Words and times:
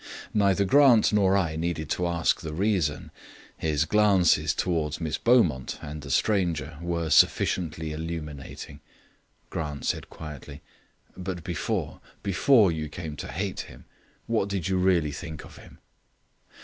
Neither 0.33 0.65
Grant 0.65 1.13
nor 1.13 1.37
I 1.37 1.55
needed 1.55 1.87
to 1.91 2.07
ask 2.07 2.41
the 2.41 2.55
reason; 2.55 3.11
his 3.55 3.85
glances 3.85 4.51
towards 4.55 4.99
Miss 4.99 5.19
Beaumont 5.19 5.77
and 5.79 6.01
the 6.01 6.09
stranger 6.09 6.79
were 6.81 7.11
sufficiently 7.11 7.91
illuminating. 7.91 8.79
Grant 9.51 9.85
said 9.85 10.09
quietly: 10.09 10.61
"But 11.15 11.43
before 11.43 12.01
before 12.23 12.71
you 12.71 12.89
came 12.89 13.15
to 13.17 13.27
hate 13.27 13.59
him, 13.69 13.85
what 14.25 14.49
did 14.49 14.67
you 14.67 14.79
really 14.79 15.11
think 15.11 15.45
of 15.45 15.57
him?" 15.57 15.77